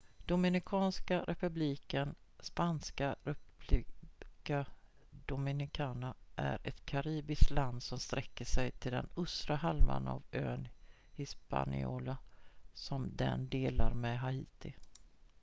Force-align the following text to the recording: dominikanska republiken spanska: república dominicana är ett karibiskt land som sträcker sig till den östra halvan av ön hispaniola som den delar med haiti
dominikanska 0.27 1.21
republiken 1.27 2.15
spanska: 2.39 3.15
república 3.23 4.65
dominicana 5.25 6.15
är 6.35 6.59
ett 6.63 6.85
karibiskt 6.85 7.51
land 7.51 7.83
som 7.83 7.99
sträcker 7.99 8.45
sig 8.45 8.71
till 8.71 8.91
den 8.91 9.09
östra 9.17 9.55
halvan 9.55 10.07
av 10.07 10.23
ön 10.31 10.67
hispaniola 11.11 12.17
som 12.73 13.15
den 13.15 13.49
delar 13.49 13.93
med 13.93 14.19
haiti 14.19 14.73